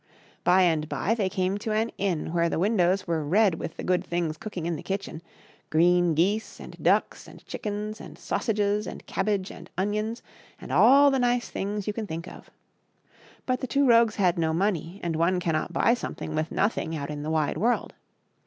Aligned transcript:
By 0.43 0.63
and 0.63 0.89
by 0.89 1.13
they 1.13 1.29
came 1.29 1.59
to 1.59 1.71
an 1.73 1.91
inn 1.99 2.33
where 2.33 2.49
the 2.49 2.57
windows 2.57 3.05
were 3.05 3.23
red 3.23 3.53
with 3.59 3.77
the 3.77 3.83
good 3.83 4.03
things 4.03 4.35
cooking 4.35 4.65
in 4.65 4.75
the 4.75 4.81
kitchen— 4.81 5.21
green 5.69 6.15
geese 6.15 6.59
and 6.59 6.75
ducks 6.81 7.27
and 7.27 7.45
chickens, 7.45 8.01
and 8.01 8.17
sausages, 8.17 8.87
and 8.87 9.05
cabbage, 9.05 9.51
and 9.51 9.69
onions, 9.77 10.23
and 10.59 10.71
all 10.71 11.11
the 11.11 11.19
nice 11.19 11.49
things 11.49 11.85
you 11.85 11.93
can 11.93 12.07
think 12.07 12.27
of. 12.27 12.49
But 13.45 13.61
the 13.61 13.67
two 13.67 13.85
rogues 13.87 14.15
had 14.15 14.39
no 14.39 14.55
money, 14.55 14.99
and 15.03 15.15
one 15.15 15.39
cannot 15.39 15.71
buy 15.71 15.93
something 15.93 16.33
with 16.33 16.51
nothing 16.51 16.95
out 16.95 17.11
in 17.11 17.21
the 17.21 17.29
wide 17.29 17.59
world. 17.59 17.93